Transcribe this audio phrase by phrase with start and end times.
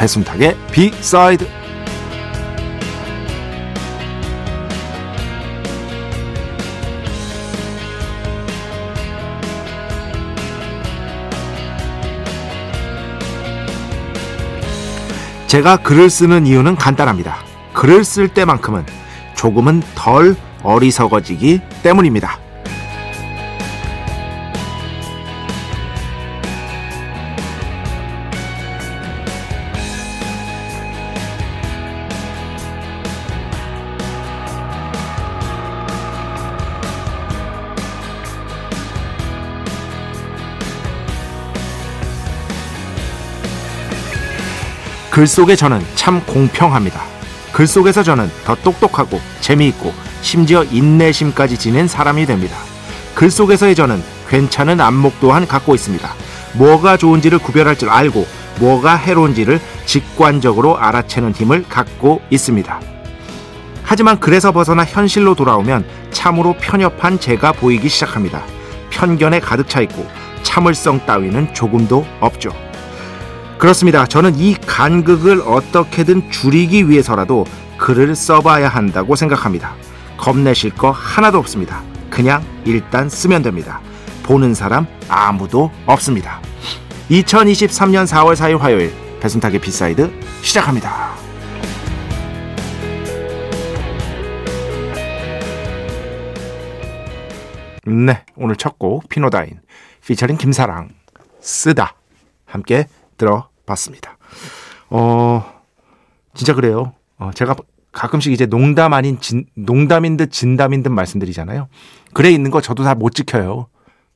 [0.00, 1.46] 배순탁의 비사이드
[15.46, 17.36] 제가 글을 쓰는 이유는 간단합니다.
[17.74, 18.86] 글을 쓸 때만큼은
[19.34, 22.38] 조금은 덜 어리석어지기 때문입니다.
[45.20, 46.98] 글 속의 저는 참 공평합니다.
[47.52, 52.56] 글 속에서 저는 더 똑똑하고 재미있고 심지어 인내심까지 지닌 사람이 됩니다.
[53.14, 56.10] 글 속에서의 저는 괜찮은 안목 또한 갖고 있습니다.
[56.54, 58.26] 뭐가 좋은지를 구별할 줄 알고
[58.60, 62.80] 뭐가 해로운지를 직관적으로 알아채는 힘을 갖고 있습니다.
[63.82, 68.42] 하지만 글에서 벗어나 현실로 돌아오면 참으로 편협한 제가 보이기 시작합니다.
[68.88, 70.06] 편견에 가득 차 있고
[70.44, 72.69] 참을성 따위는 조금도 없죠.
[73.60, 74.06] 그렇습니다.
[74.06, 77.44] 저는 이 간극을 어떻게든 줄이기 위해서라도
[77.76, 79.74] 글을 써봐야 한다고 생각합니다.
[80.16, 81.82] 겁내실 거 하나도 없습니다.
[82.08, 83.80] 그냥 일단 쓰면 됩니다.
[84.22, 86.40] 보는 사람 아무도 없습니다.
[87.10, 90.10] 2023년 4월 4일 화요일 배순탁의 B side
[90.40, 91.10] 시작합니다.
[97.86, 99.60] 네, 오늘 첫 곡 피노다인
[100.06, 100.90] 피처링 김사랑
[101.40, 101.94] 쓰다
[102.46, 102.86] 함께
[103.18, 104.18] 들어 봤습니다.
[104.90, 105.44] 어
[106.34, 106.92] 진짜 그래요.
[107.18, 107.54] 어, 제가
[107.92, 111.68] 가끔씩 이제 농담 아닌 진, 농담인 듯 진담인 듯 말씀드리잖아요.
[112.14, 113.66] 글에 있는 거 저도 다 못 지켜요.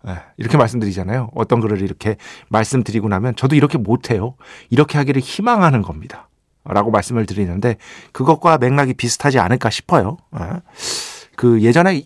[0.05, 1.31] 네, 이렇게 말씀드리잖아요.
[1.35, 2.17] 어떤 글을 이렇게
[2.49, 4.35] 말씀드리고 나면 저도 이렇게 못해요.
[4.71, 6.29] 이렇게 하기를 희망하는 겁니다.
[6.67, 7.77] 라고 말씀을 드리는데
[8.13, 10.17] 그것과 맥락이 비슷하지 않을까 싶어요.
[10.33, 10.41] 네.
[11.37, 12.05] 그 예전에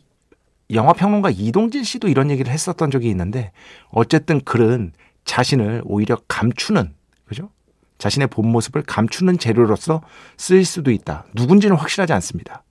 [0.73, 3.53] 영화 평론가 이동진 씨도 이런 얘기를 했었던 적이 있는데
[3.91, 4.93] 어쨌든 글은
[5.25, 6.95] 자신을 오히려 감추는
[7.29, 7.51] 그죠?
[7.99, 10.03] 자신의 본 모습을 감추는 재료로서
[10.37, 11.25] 쓰일 수도 있다.
[11.35, 12.63] 누군지는 확실하지 않습니다.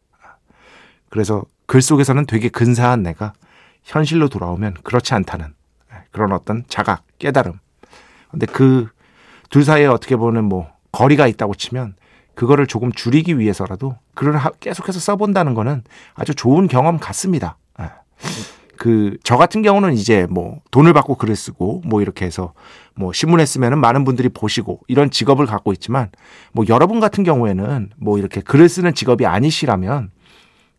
[1.09, 3.33] 그래서 글 속에서는 되게 근사한 내가
[3.83, 5.53] 현실로 돌아오면 그렇지 않다는
[6.11, 7.59] 그런 어떤 자각, 깨달음.
[8.31, 8.89] 근데 그
[9.49, 11.95] 둘 사이에 어떻게 보면 뭐 거리가 있다고 치면
[12.35, 17.57] 그거를 조금 줄이기 위해서라도 글을 계속해서 써본다는 거는 아주 좋은 경험 같습니다.
[18.77, 22.53] 그 저 같은 경우는 이제 뭐 돈을 받고 글을 쓰고 뭐 이렇게 해서
[22.95, 26.09] 뭐 신문에 쓰면은 많은 분들이 보시고 이런 직업을 갖고 있지만
[26.53, 30.11] 뭐 여러분 같은 경우에는 뭐 이렇게 글을 쓰는 직업이 아니시라면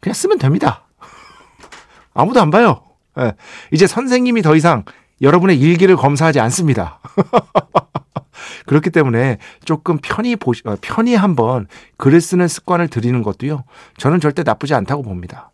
[0.01, 0.87] 그냥 쓰면 됩니다.
[2.15, 2.83] 아무도 안 봐요.
[3.19, 3.35] 예.
[3.73, 4.85] 이제 선생님이 더 이상
[5.21, 7.01] 여러분의 일기를 검사하지 않습니다.
[8.67, 11.67] 그렇기 때문에 조금 편히 보시, 어, 편히 한번
[11.97, 13.65] 글을 쓰는 습관을 들이는 것도요.
[13.97, 15.51] 저는 절대 나쁘지 않다고 봅니다.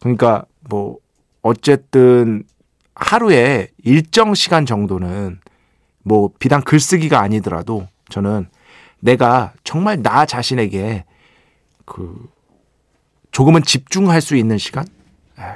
[0.00, 0.98] 그러니까 뭐
[1.46, 2.42] 어쨌든
[2.96, 5.38] 하루에 일정 시간 정도는
[6.02, 8.48] 뭐 비단 글쓰기가 아니더라도 저는
[8.98, 11.04] 내가 정말 나 자신에게
[11.84, 12.28] 그
[13.30, 14.86] 조금은 집중할 수 있는 시간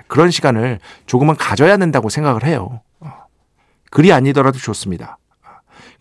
[0.07, 2.83] 그런 시간을 조금은 가져야 된다고 생각을 해요.
[3.91, 5.19] 글이 아니더라도 좋습니다.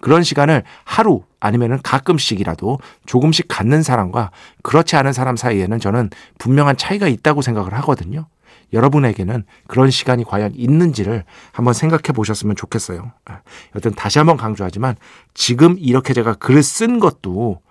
[0.02, 4.30] 그런 시간을 하루 아니면은 가끔씩이라도 조금씩 갖는 사람과
[4.62, 8.28] 그렇지 않은 사람 사이에는 저는 분명한 차이가 있다고 생각을 하거든요.
[8.74, 13.12] 여러분에게는 그런 시간이 과연 있는지를 한번 생각해 보셨으면 좋겠어요.
[13.26, 13.40] 아,
[13.76, 14.96] 여튼 다시 한번 강조하지만
[15.34, 17.62] 지금 이렇게 제가 글을 쓴 것도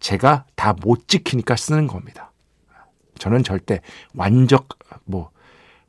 [0.00, 2.32] 제가 다 못 지키니까 쓰는 겁니다.
[3.18, 3.80] 저는 절대
[4.14, 4.68] 완적
[5.04, 5.30] 뭐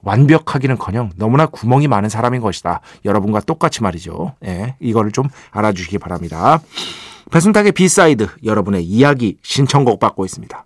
[0.01, 2.81] 완벽하기는 커녕 너무나 구멍이 많은 사람인 것이다.
[3.06, 4.36] 여러분과 똑같이 말이죠.
[4.45, 6.62] 예, 이거를 좀 알아주시기 바랍니다.
[7.31, 10.66] 배순탁의 B side 여러분의 이야기 신청곡 받고 있습니다.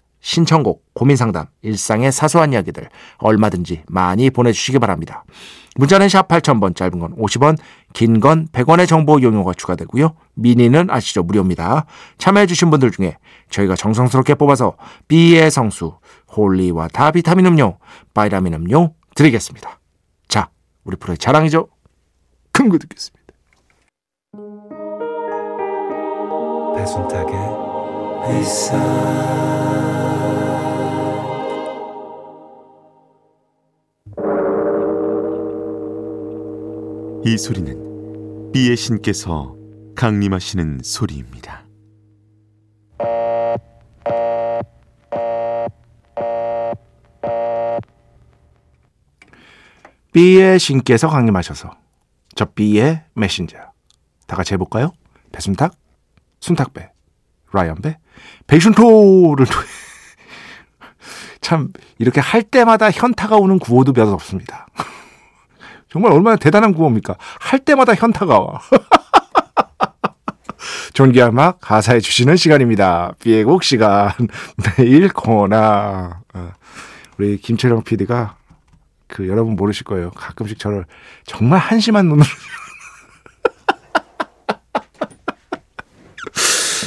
[0.21, 5.23] 신청곡, 고민상담, 일상의 사소한 이야기들 얼마든지 많이 보내주시기 바랍니다.
[5.75, 7.57] 문자는 샵 8000번, 짧은 건 50원,
[7.93, 10.15] 긴 건 100원의 정보 이용료가 추가되고요.
[10.35, 11.23] 미니는 아시죠?
[11.23, 11.85] 무료입니다.
[12.17, 13.17] 참여해주신 분들 중에
[13.49, 14.75] 저희가 정성스럽게 뽑아서
[15.07, 15.97] B의 성수,
[16.35, 17.77] 홀리와 다 비타민 음료,
[18.13, 19.79] 바이라민 음료 드리겠습니다.
[20.27, 20.49] 자,
[20.83, 21.67] 우리 프로의 자랑이죠?
[22.51, 23.21] 큰 거 듣겠습니다.
[26.75, 27.33] 배순탁의
[28.27, 28.77] 회사
[37.23, 39.55] 이 소리는 비의 신께서
[39.95, 41.65] 강림하시는 소리입니다.
[50.11, 51.69] B의 신께서 강림하셔서
[52.35, 53.55] 저 B의 메신저
[54.25, 54.91] 다 같이 해볼까요?
[55.31, 55.75] 배순탁,
[56.39, 56.89] 순탁배,
[57.53, 57.97] 라이언배,
[58.47, 59.67] 배순토를 통해
[61.39, 61.69] 참
[61.99, 64.65] 이렇게 할 때마다 현타가 오는 구호도 몇 없습니다.
[65.91, 67.17] 정말 얼마나 대단한 구호입니까?
[67.39, 68.61] 할 때마다 현타가 와.
[70.93, 73.11] 존귀한 막 가사해 주시는 시간입니다.
[73.19, 74.11] 비의 곡 시간
[74.77, 76.11] 매일 코너.
[76.33, 76.51] 어,
[77.17, 78.37] 우리 김철영 PD가
[79.07, 80.11] 그 여러분 모르실 거예요.
[80.11, 80.85] 가끔씩 저를
[81.25, 82.25] 정말 한심한 눈으로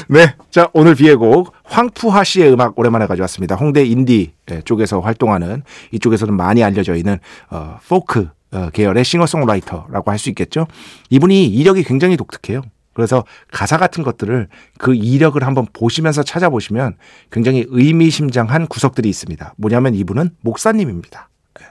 [0.09, 0.35] 네.
[0.51, 3.57] 자, 오늘 비의 곡, 황푸하 씨의 음악 오랜만에 가져왔습니다.
[3.57, 5.63] 홍대 인디 예, 쪽에서 활동하는
[5.93, 7.19] 이쪽에서는 많이 알려져 있는,
[7.51, 10.67] 어, 포크 어, 계열의 싱어송라이터라고 할 수 있겠죠.
[11.11, 12.63] 이분이 이력이 굉장히 독특해요.
[12.95, 14.49] 그래서 가사 같은 것들을
[14.79, 16.97] 그 이력을 한번 보시면서 찾아보시면
[17.31, 19.55] 굉장히 의미심장한 구석들이 있습니다.
[19.57, 21.29] 뭐냐면 이분은 목사님입니다.
[21.61, 21.67] 예.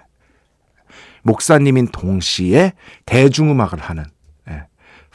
[1.23, 2.73] 목사님인 동시에
[3.05, 4.03] 대중음악을 하는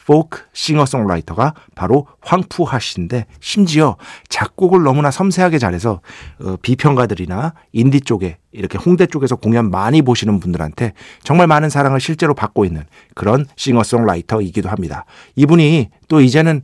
[0.09, 3.95] 포크 싱어송라이터가 바로 황푸하 씨인데 심지어
[4.27, 6.01] 작곡을 너무나 섬세하게 잘해서
[6.41, 10.93] 어, 비평가들이나 인디 쪽에 이렇게 홍대 쪽에서 공연 많이 보시는 분들한테
[11.23, 15.05] 정말 많은 사랑을 실제로 받고 있는 그런 싱어송라이터이기도 합니다.
[15.35, 16.61] 이분이 또 이제는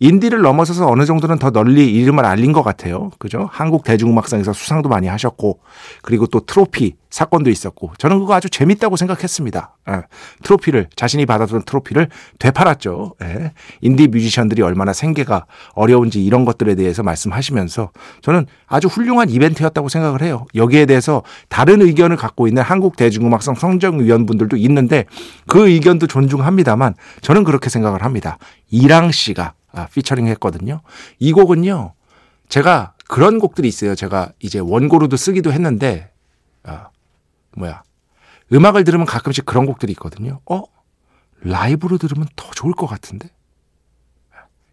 [0.00, 3.10] 인디를 넘어서서 어느 정도는 더 널리 이름을 알린 것 같아요.
[3.18, 3.48] 그죠?
[3.50, 5.60] 한국 대중음악상에서 수상도 많이 하셨고
[6.02, 9.76] 그리고 또 트로피 사건도 있었고 저는 그거 아주 재밌다고 생각했습니다.
[9.90, 10.02] 예.
[10.42, 12.08] 트로피를 자신이 받았던 트로피를
[12.40, 13.14] 되팔았죠.
[13.22, 13.52] 예.
[13.80, 17.90] 인디 뮤지션들이 얼마나 생계가 어려운지 이런 것들에 대해서 말씀하시면서
[18.20, 20.46] 저는 아주 훌륭한 이벤트였다고 생각을 해요.
[20.56, 25.06] 여기에 대해서 다른 의견을 갖고 있는 한국 대중음악상 성정위원분들도 있는데
[25.46, 28.38] 그 의견도 존중합니다만 저는 그렇게 생각을 합니다.
[28.70, 30.80] 이랑 씨가 아, 피처링 했거든요.
[31.18, 31.94] 이 곡은요.
[32.48, 33.94] 제가 그런 곡들이 있어요.
[33.94, 36.10] 제가 이제 원고로도 쓰기도 했는데
[36.62, 36.88] 아,
[37.56, 37.82] 뭐야
[38.52, 40.40] 음악을 들으면 가끔씩 그런 곡들이 있거든요.
[40.48, 40.62] 어
[41.40, 43.28] 라이브로 들으면 더 좋을 것 같은데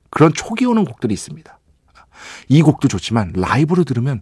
[0.10, 1.60] 그런 촉이 오는 곡들이 있습니다.
[2.50, 4.22] 이 곡도 좋지만 라이브로 들으면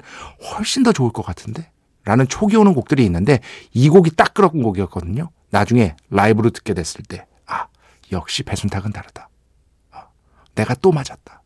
[0.52, 1.72] 훨씬 더 좋을 것 같은데
[2.06, 3.40] 라는 촉이 오는 곡들이 있는데
[3.74, 5.30] 이 곡이 딱 그런 곡이었거든요.
[5.52, 7.68] 나중에 라이브로 듣게 됐을 때 아,
[8.12, 9.30] 역시 배순탁은 다르다.
[9.92, 10.06] 아,
[10.56, 11.42] 내가 또 맞았다.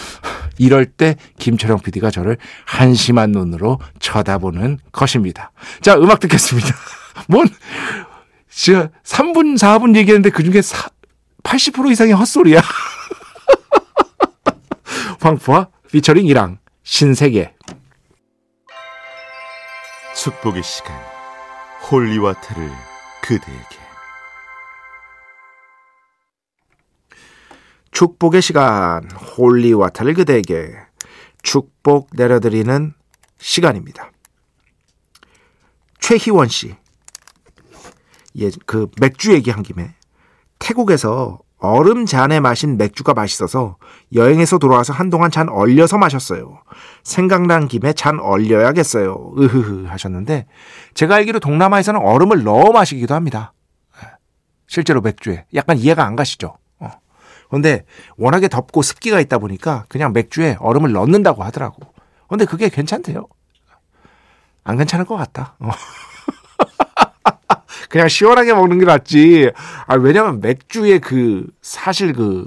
[0.58, 5.52] 이럴 때 김철영 PD가 저를 한심한 눈으로 쳐다보는 것입니다.
[5.80, 6.68] 자, 음악 듣겠습니다.
[7.28, 7.48] 뭔,
[8.50, 10.60] 제가 3분, 4분 얘기했는데 그 중에
[11.42, 12.60] 80% 이상이 헛소리야.
[15.20, 17.54] 황푸하 피처링 이랑 신세계.
[20.22, 20.94] 축복의 시간
[21.90, 22.70] Holy Water를
[23.22, 23.78] 그대에게
[27.90, 30.74] 축복의 시간 Holy Water를 그대에게
[31.42, 32.92] 축복 내려드리는
[33.38, 34.12] 시간입니다.
[36.00, 36.76] 최희원 씨,
[38.36, 39.94] 예, 그 맥주 얘기한 김에
[40.58, 43.76] 태국에서 얼음 잔에 마신 맥주가 맛있어서
[44.14, 46.62] 여행에서 돌아와서 한동안 잔 얼려서 마셨어요.
[47.04, 49.34] 생각난 김에 잔 얼려야겠어요.
[49.38, 50.46] 으흐흐 하셨는데
[50.94, 53.52] 제가 알기로 동남아에서는 얼음을 넣어 마시기도 합니다.
[54.02, 54.08] 예,
[54.66, 56.56] 실제로 맥주에 약간 이해가 안 가시죠?
[56.78, 56.88] 어.
[57.50, 57.84] 근데
[58.16, 61.82] 워낙에 덥고 습기가 있다 보니까 그냥 맥주에 얼음을 넣는다고 하더라고.
[62.26, 63.26] 근데 그게 괜찮대요.
[64.64, 65.56] 안 괜찮을 것 같다.
[65.60, 65.70] 어.
[67.90, 69.50] 그냥 시원하게 먹는 게 낫지.
[69.86, 72.46] 아, 왜냐면 맥주의 그, 사실 그,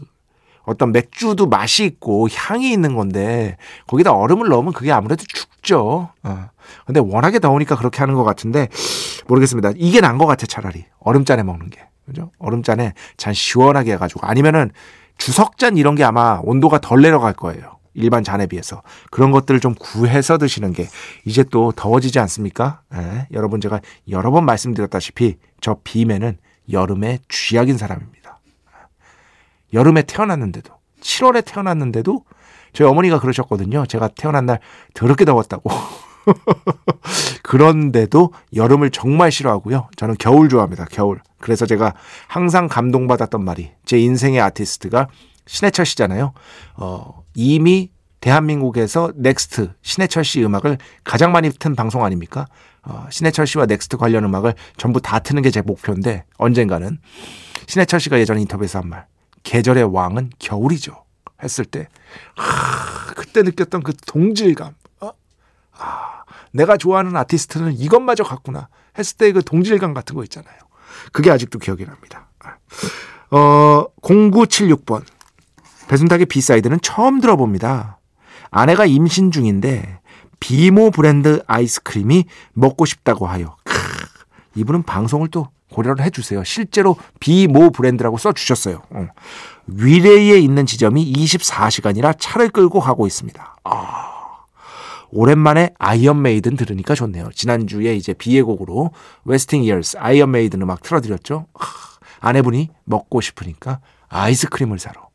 [0.66, 3.58] 어떤 맥주도 맛이 있고 향이 있는 건데
[3.88, 6.10] 거기다 얼음을 넣으면 그게 아무래도 죽죠.
[6.24, 6.50] 어.
[6.86, 8.70] 근데 워낙에 더우니까 그렇게 하는 것 같은데
[9.28, 9.74] 모르겠습니다.
[9.76, 12.32] 이게 난 것 같아 차라리 얼음잔에 먹는 게 그죠?
[12.40, 14.72] 얼음잔에 잔 시원하게 해가지고 아니면은
[15.18, 17.78] 주석잔 이런 게 아마 온도가 덜 내려갈 거예요.
[17.94, 18.82] 일반 잔에 비해서
[19.12, 20.88] 그런 것들을 좀 구해서 드시는 게
[21.26, 22.82] 이제 또 더워지지 않습니까?
[22.96, 26.38] 예, 여러분 제가 여러 번 말씀드렸다시피 저 비매는
[26.72, 28.40] 여름에 쥐약인 사람입니다.
[29.74, 32.24] 여름에 태어났는데도 7월에 태어났는데도
[32.74, 33.86] 저희 어머니가 그러셨거든요.
[33.86, 34.60] 제가 태어난 날
[34.94, 35.70] 더럽게 더웠다고.
[37.44, 39.90] 그런데도 여름을 정말 싫어하고요.
[39.96, 40.86] 저는 겨울 좋아합니다.
[40.90, 41.20] 겨울.
[41.40, 41.94] 그래서 제가
[42.28, 45.08] 항상 감동받았던 말이 제 인생의 아티스트가
[45.46, 46.34] 신해철 씨잖아요.
[46.76, 52.48] 어, 이미 대한민국에서 넥스트 신해철 씨 음악을 가장 많이 튼 방송 아닙니까?
[52.84, 56.98] 어, 신해철 씨와 넥스트 관련 음악을 전부 다 트는 게 제 목표인데 언젠가는
[57.68, 59.08] 신해철 씨가 예전에 인터뷰에서 한 말,
[59.44, 61.04] 계절의 왕은 겨울이죠.
[61.42, 61.88] 했을 때,
[62.36, 65.12] 하, 그때 느꼈던 그 동질감, 어?
[65.78, 70.56] 아, 내가 좋아하는 아티스트는 이것마저 같구나 했을 때 그 동질감 같은 거 있잖아요.
[71.12, 72.28] 그게 아직도 기억이 납니다.
[73.32, 75.04] 어, 0976번.
[75.94, 78.00] 배순탁의 B side는 처음 들어봅니다.
[78.50, 80.00] 아내가 임신 중인데
[80.40, 83.58] B모 브랜드 아이스크림이 먹고 싶다고 하여.
[83.64, 83.76] 크,
[84.56, 86.44] 이분은 방송을 또 고려를 해주세요.
[86.46, 88.82] 실제로 B모 브랜드라고 써주셨어요.
[88.90, 89.08] 어.
[89.68, 93.58] 위례에 있는 지점이 24시간이라 차를 끌고 가고 있습니다.
[93.64, 94.46] 아,
[95.12, 97.30] 오랜만에 아이언 메이든 들으니까 좋네요.
[97.36, 98.94] 지난주에 이제 비의 곡으로
[99.26, 101.46] Wasted Years 아이언 메이든 음악 틀어드렸죠.
[101.54, 101.66] 아,
[102.20, 105.13] 아내분이 먹고 싶으니까 아이스크림을 사러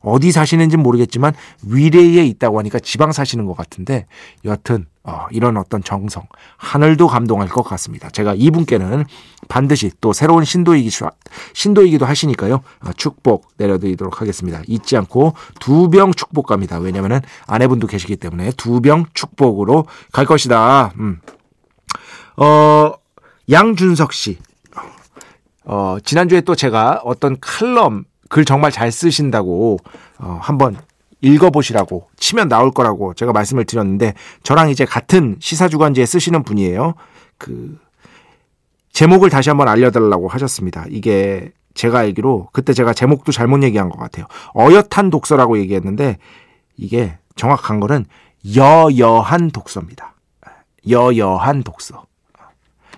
[0.00, 1.34] 어디 사시는지 모르겠지만
[1.66, 4.06] 위례에 있다고 하니까 지방 사시는 것 같은데
[4.44, 6.26] 여튼 어, 이런 어떤 정성
[6.58, 8.10] 하늘도 감동할 것 같습니다.
[8.10, 9.04] 제가 이분께는
[9.48, 10.90] 반드시 또 새로운 신도이기
[11.54, 14.60] 신도이기도 하시니까요 어, 축복 내려드리도록 하겠습니다.
[14.66, 16.78] 잊지 않고 두 병 축복 갑니다.
[16.78, 20.92] 왜냐하면 아내분도 계시기 때문에 두 병 축복으로 갈 것이다.
[20.98, 21.20] 음.
[22.36, 22.92] 어
[23.50, 24.38] 양준석 씨.
[25.64, 29.78] 어, 지난주에 또 제가 어떤 칼럼 글 정말 잘 쓰신다고
[30.18, 30.76] 어, 한번
[31.20, 36.94] 읽어보시라고 치면 나올 거라고 제가 말씀을 드렸는데 저랑 이제 같은 시사주간지에 쓰시는 분이에요.
[37.38, 37.78] 그
[38.92, 40.84] 제목을 다시 한번 알려달라고 하셨습니다.
[40.88, 44.26] 이게 제가 알기로 그때 제가 제목도 잘못 얘기한 것 같아요.
[44.54, 46.18] 어엿한 독서라고 얘기했는데
[46.76, 48.06] 이게 정확한 거는
[48.56, 50.14] 여여한 독서입니다.
[50.88, 52.04] 여여한 독서.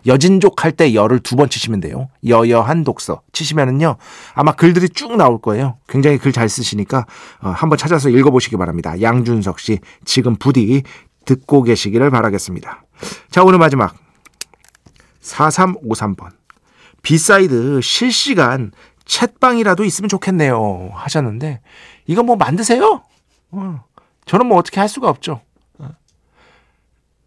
[0.06, 2.08] 여진족 할 때 여를 두 번 치시면 돼요.
[2.26, 3.96] 여여한 독서 치시면은요
[4.34, 5.78] 아마 글들이 쭉 나올 거예요.
[5.88, 7.06] 굉장히 글 잘 쓰시니까
[7.42, 9.00] 어, 한번 찾아서 읽어보시기 바랍니다.
[9.00, 10.82] 양준석 씨 지금 부디
[11.24, 12.84] 듣고 계시기를 바라겠습니다.
[13.30, 13.94] 자 오늘 마지막
[15.22, 16.30] 4353번
[17.02, 18.72] B side 실시간
[19.04, 21.60] chat방이라도 있으면 좋겠네요 하셨는데
[22.06, 23.02] 이거 뭐 만드세요?
[23.50, 23.84] 어,
[24.26, 25.40] 저는 뭐 어떻게 할 수가 없죠.
[25.78, 25.88] 어.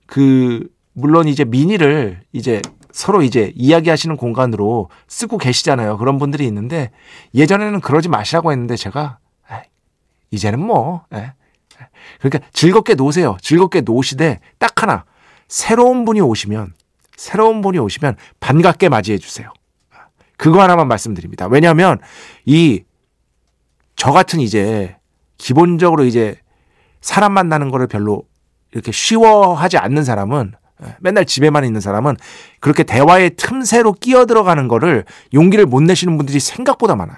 [0.06, 5.98] 그 물론 이제 미니를 이제 서로 이제 이야기하시는 공간으로 쓰고 계시잖아요.
[5.98, 6.92] 그런 분들이 있는데
[7.34, 9.18] 예전에는 그러지 마시라고 했는데 제가
[10.32, 11.06] 이제는 뭐
[12.20, 13.38] 그러니까 즐겁게 노세요.
[13.42, 15.06] 즐겁게 노시되 딱 하나
[15.48, 16.74] 새로운 분이 오시면
[17.16, 19.52] 새로운 분이 오시면 반갑게 맞이해 주세요.
[20.38, 21.48] 그거 하나만 말씀드립니다.
[21.48, 22.00] 왜냐하면
[22.46, 22.84] 이
[23.96, 24.98] 저 같은 이제
[25.38, 26.36] 기본적으로 이제
[27.00, 28.24] 사람 만나는 거를 별로
[28.74, 30.63] 이렇게 쉬워하지 않는 사람은 예,
[31.00, 32.18] 맨날 집에만 있는 사람은
[32.60, 37.18] 그렇게 대화의 틈새로 끼어 들어가는 거를 용기를 못 내시는 분들이 생각보다 많아요.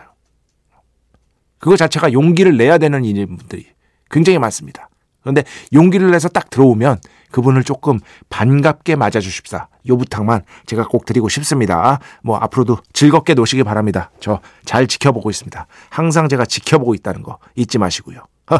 [1.60, 3.68] 그거 자체가 용기를 내야 되는 일인 분들이
[4.10, 4.90] 굉장히 많습니다.
[5.22, 5.44] 그런데
[5.74, 7.00] 용기를 내서 딱 들어오면
[7.32, 9.68] 그분을 조금 반갑게 맞아주십사.
[9.88, 12.00] 요 부탁만 제가 꼭 드리고 싶습니다.
[12.22, 14.12] 뭐 앞으로도 즐겁게 노시기 바랍니다.
[14.20, 15.68] 저 잘 지켜보고 있습니다.
[15.90, 18.20] 항상 제가 지켜보고 있다는 거 잊지 마시고요.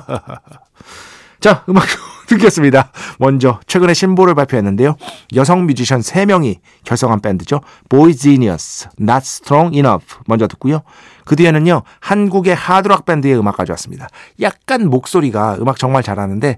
[1.46, 1.84] 자, 음악
[2.26, 2.92] 듣겠습니다.
[3.20, 4.96] 먼저 최근에 신보를 발표했는데요.
[5.36, 7.62] 여성 뮤지션 3명이 결성한 밴드죠.
[7.88, 10.82] Boy Genius, Not Strong Enough 먼저 듣고요.
[11.24, 11.84] 그 뒤에는요.
[12.00, 14.08] 한국의 하드락 밴드의 음악 가져왔습니다.
[14.42, 16.58] 약간 목소리가 음악 정말 잘하는데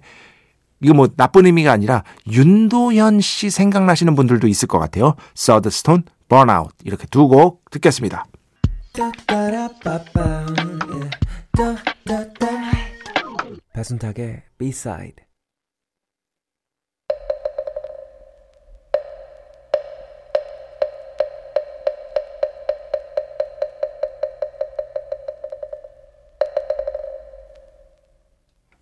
[0.80, 5.16] 이거 뭐 나쁜 의미가 아니라 윤도현 씨 생각나시는 분들도 있을 것 같아요.
[5.36, 8.26] 서드스톤, Burnout 이렇게 두 곡 듣겠습니다.
[13.74, 15.24] 배순탁의 B-side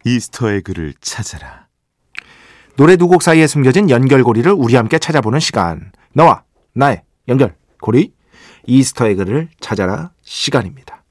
[0.04, 1.68] 이스터의 글을 찾아라.
[2.78, 5.92] 노래 두 곡 사이에 숨겨진 연결고리를 우리 함께 찾아보는 시간.
[6.14, 8.14] 너와 나의 연결고리
[8.68, 11.05] 이스터의 글을 찾아라 시간입니다.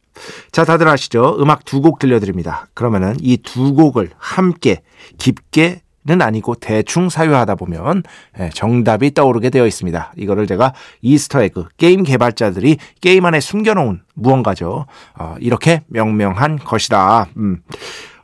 [0.52, 1.37] 자, 다들 아시죠?
[1.40, 2.68] 음악 두 곡 들려드립니다.
[2.75, 4.83] 그러면은 이 두 곡을 함께
[5.18, 8.02] 깊게 는 아니고 대충 사유하다 보면
[8.38, 10.12] 예, 정답이 떠오르게 되어 있습니다.
[10.18, 14.85] 이거를 제가 Easter egg 게임 개발자들이 게임 안에 숨겨놓은 무언가죠.
[15.18, 17.28] 어, 이렇게 명명한 것이다.
[17.38, 17.62] 음.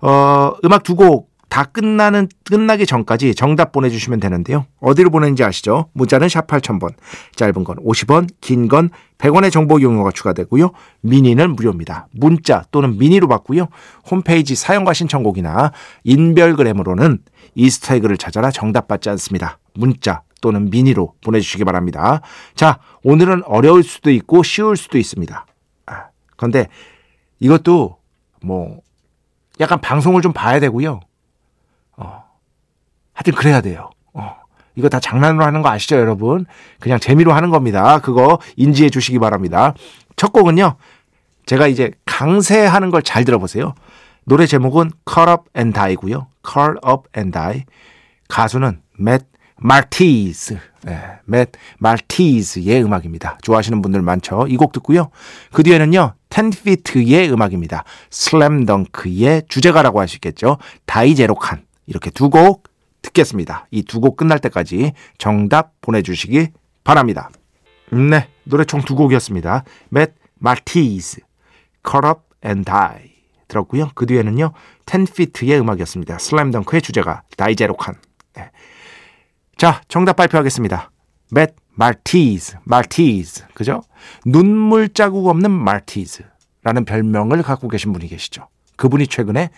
[0.03, 4.67] 어, 음악 두 곡 다 끝나는 끝나기 전까지 정답 보내주시면 되는데요.
[4.81, 5.91] 어디로 보내는지 아시죠?
[5.93, 6.95] 문자는 샵 8000번,
[7.35, 8.89] 짧은 건 50원, 긴 건
[9.19, 10.71] 100원의 정보 이용료가 추가되고요.
[11.03, 12.07] 미니는 무료입니다.
[12.13, 13.67] 문자 또는 미니로 받고요.
[14.11, 15.73] 홈페이지 사용과 신청곡이나
[16.05, 17.19] 인별그램으로는
[17.57, 19.59] 이스터에그를 찾아라 정답 받지 않습니다.
[19.75, 22.21] 문자 또는 미니로 보내주시기 바랍니다.
[22.55, 25.47] 자, 오늘은 어려울 수도 있고 쉬울 수도 있습니다.
[25.87, 26.05] 아,
[26.37, 26.69] 그런데
[27.41, 27.99] 이것도
[28.43, 28.79] 뭐
[29.59, 31.01] 약간 방송을 좀 봐야 되고요.
[33.21, 33.91] 어, 하여튼 그래야 돼요.
[34.15, 34.35] 어,
[34.77, 36.47] 이거 다 장난으로 하는 거 아시죠, 여러분?
[36.81, 37.99] 그냥 재미로 하는 겁니다.
[38.01, 39.75] 그거 인지해 주시기 바랍니다.
[40.17, 40.77] 첫 곡은요,
[41.47, 43.75] 제가 이제 강세하는 걸 잘 들어보세요.
[44.25, 46.29] 노래 제목은 Call Up and Die고요.
[46.47, 47.65] Call Up and Die.
[48.29, 49.27] 가수는 Matt
[49.63, 50.57] Martiz.
[50.83, 50.99] 네,
[51.29, 53.39] Matt Martiz의 음악입니다.
[53.43, 54.47] 좋아하시는 분들 많죠.
[54.49, 55.11] 이 곡 듣고요.
[55.53, 56.15] 그 뒤에는요.
[56.31, 57.83] 10feet의 음악입니다.
[58.11, 60.59] 슬램덩크의 주제가라고 할 수 있겠죠.
[60.87, 61.65] 다이제로 칸.
[61.87, 62.70] 이렇게 두 곡
[63.03, 63.67] 듣겠습니다.
[63.71, 66.49] 이 두 곡 끝날 때까지 정답 보내주시기
[66.85, 67.31] 바랍니다.
[67.93, 69.65] 네, 노래 총 두 곡이었습니다.
[69.93, 71.21] Matt Martiz,
[71.89, 73.11] Call Up and Die.
[73.49, 73.91] 들었고요.
[73.95, 74.53] 그 뒤에는요.
[74.87, 76.19] 10피트의 음악이었습니다.
[76.19, 77.97] 슬램덩크의 주제가 다이제로 칸.
[78.35, 78.51] 네.
[79.57, 80.91] 자, 정답 발표하겠습니다.
[81.33, 83.45] 맷 말티즈, 말티즈.
[83.55, 83.83] 그죠?
[84.25, 88.49] 눈물 자국 없는 말티즈라는 별명을 갖고 계신 분이 계시죠.
[88.77, 89.51] 그분이 최근에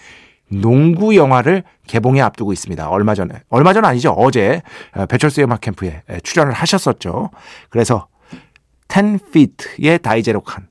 [0.60, 2.88] 농구 영화를 개봉에 앞두고 있습니다.
[2.88, 3.34] 얼마 전에.
[3.48, 4.12] 얼마 전 아니죠.
[4.12, 4.62] 어제
[4.94, 7.30] 어, 배철수의 음악 캠프에 출연을 하셨었죠.
[7.70, 8.08] 그래서
[8.88, 10.68] 10-FEET의 第ゼロ感,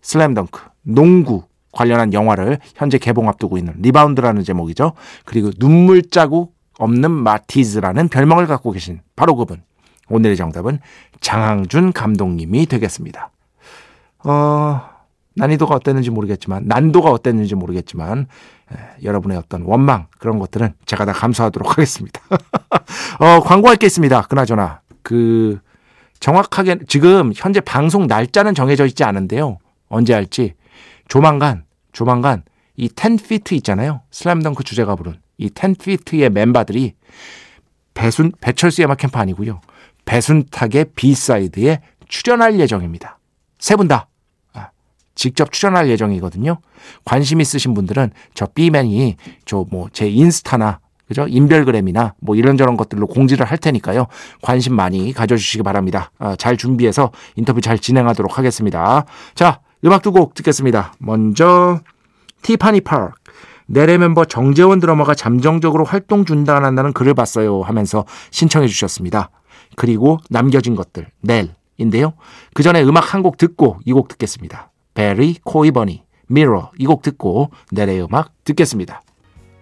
[0.00, 4.92] 슬램덩크, 농구 관련한 영화를 현재 개봉 앞두고 있는 리바운드라는 제목이죠.
[5.24, 9.62] 그리고 눈물 자국 없는 마티즈라는 별명을 갖고 계신 바로 그분.
[10.08, 10.78] 오늘의 정답은
[11.20, 13.30] 장항준 감독님이 되겠습니다.
[14.24, 14.91] 어,
[15.36, 18.26] 난이도가 어땠는지 모르겠지만, 난도가 어땠는지 모르겠지만,
[18.72, 22.20] 에, 여러분의 어떤 원망, 그런 것들은 제가 다 감수하도록 하겠습니다.
[23.18, 24.22] 어, 광고할 게 있습니다.
[24.22, 25.58] 그나저나, 그,
[26.20, 29.58] 정확하게, 지금 현재 방송 날짜는 정해져 있지 않은데요.
[29.88, 30.54] 언제 할지
[31.08, 32.44] 조만간 조만간
[32.76, 34.00] 이 10피트 있잖아요.
[34.10, 36.94] 슬램덩크 주제가 부른 이 10피트의 멤버들이
[37.92, 39.60] 배순 배철수의 음악 캠프 아니고요.
[40.06, 43.18] 배순탁의 B side에 출연할 예정입니다.
[43.58, 44.08] 세 분 다.
[45.22, 46.58] 아, 직접 출연할 예정이거든요.
[47.04, 51.26] 관심 있으신 분들은 저 B맨이 저 뭐 제 인스타나 그죠?
[51.28, 54.06] 인별그램이나 뭐 이런저런 것들로 공지를 할 테니까요.
[54.40, 56.10] 관심 많이 가져주시기 바랍니다.
[56.18, 59.04] 아, 잘 준비해서 인터뷰 잘 진행하도록 하겠습니다.
[59.34, 60.94] 자, 음악 두 곡 듣겠습니다.
[60.98, 61.80] 먼저
[62.42, 63.12] 티파니 파크
[63.66, 69.30] 넬의 멤버 정재원 드러머가 잠정적으로 활동 중단한다는 글을 봤어요 하면서 신청해 주셨습니다.
[69.76, 72.14] 그리고 남겨진 것들 넬인데요.
[72.54, 74.71] 그 전에 음악 한 곡 듣고 이 곡 듣겠습니다.
[74.94, 79.02] 베리코이버니 Mirror 이 곡 듣고 넬의 음악 듣겠습니다.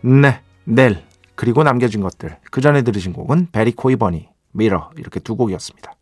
[0.03, 5.93] 네, 넬 그리고 남겨진 것들 그 전에 들으신 곡은 베리코이버니 Mirror 이렇게 두 곡이었습니다.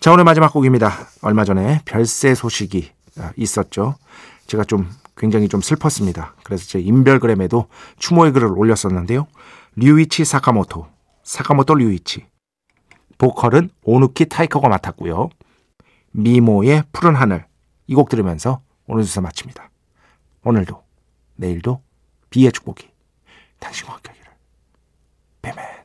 [0.00, 0.92] 자 오늘 마지막 곡입니다.
[1.22, 3.96] 얼마 전에 별세 소식이 아, 있었죠.
[4.46, 6.34] 제가 좀 굉장히 좀 슬펐습니다.
[6.44, 7.66] 그래서 제 인별그램에도
[7.98, 9.26] 추모의 글을 올렸었는데요.
[9.76, 10.86] 류이치 사카모토,
[11.22, 12.26] 사카모토 류이치.
[13.18, 15.28] 보컬은 오누키 타이커가 맡았고요.
[16.12, 17.44] 미모의 푸른 하늘
[17.90, 19.68] 이 곡 들으면서 오늘 주사 마칩니다.
[20.44, 20.80] 오늘도
[21.34, 21.82] 내일도
[22.30, 22.88] 비의 축복이
[23.58, 24.32] 당신과 함께 하기를.
[25.42, 25.79] 뱀에